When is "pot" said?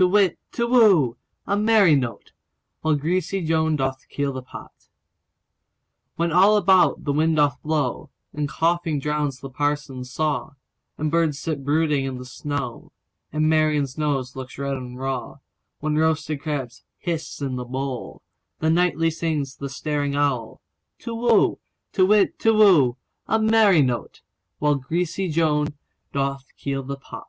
4.42-4.86, 26.98-27.24